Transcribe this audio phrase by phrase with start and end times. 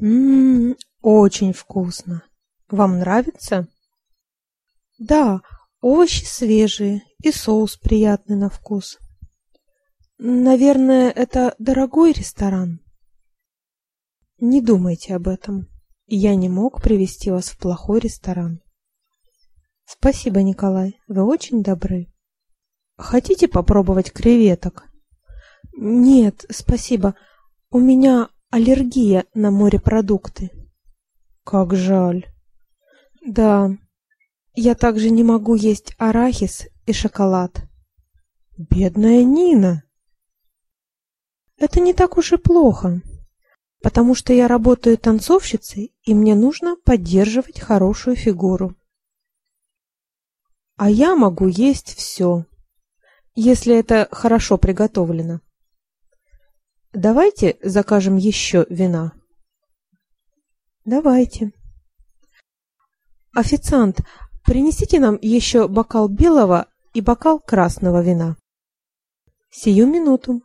[0.00, 2.24] Ммм, очень вкусно.
[2.70, 3.68] Вам нравится?
[4.98, 5.42] Да,
[5.82, 8.98] овощи свежие и соус приятный на вкус.
[10.16, 12.80] Наверное, это дорогой ресторан.
[14.38, 15.68] Не думайте об этом.
[16.06, 18.62] Я не мог привести вас в плохой ресторан.
[19.84, 20.98] Спасибо, Николай.
[21.08, 22.10] Вы очень добры.
[22.96, 24.84] Хотите попробовать креветок?
[25.76, 27.16] Нет, спасибо.
[27.70, 30.50] У меня аллергия на морепродукты.
[31.44, 32.26] Как жаль.
[33.24, 33.70] Да.
[34.54, 37.68] Я также не могу есть арахис и шоколад.
[38.58, 39.84] Бедная Нина.
[41.56, 43.02] Это не так уж и плохо,
[43.82, 48.74] потому что я работаю танцовщицей, и мне нужно поддерживать хорошую фигуру.
[50.76, 52.46] А я могу есть все
[53.34, 55.40] если это хорошо приготовлено.
[56.92, 59.12] Давайте закажем еще вина.
[60.84, 61.52] Давайте.
[63.32, 64.00] Официант,
[64.44, 68.36] принесите нам еще бокал белого и бокал красного вина.
[69.50, 70.42] Сию минуту.